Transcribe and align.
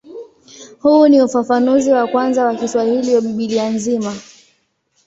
Huu 0.79 1.07
ni 1.07 1.21
ufafanuzi 1.21 1.91
wa 1.91 2.07
kwanza 2.07 2.45
wa 2.45 2.55
Kiswahili 2.55 3.15
wa 3.15 3.21
Biblia 3.21 3.69
nzima. 3.69 4.13